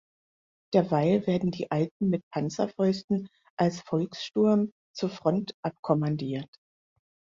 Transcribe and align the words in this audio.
Derweil 0.73 1.27
werden 1.27 1.51
die 1.51 1.69
Alten 1.69 2.09
mit 2.09 2.23
Panzerfäusten 2.33 3.27
als 3.55 3.81
Volkssturm 3.81 4.71
zur 4.95 5.11
Front 5.11 5.53
abkommandiert. 5.63 6.49